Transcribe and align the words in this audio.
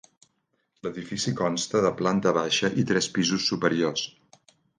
L'edifici 0.87 1.33
consta 1.41 1.81
de 1.87 1.91
planta 1.99 2.33
baixa 2.39 2.71
i 2.85 2.87
tres 2.93 3.11
pisos 3.19 3.47
superiors. 3.53 4.09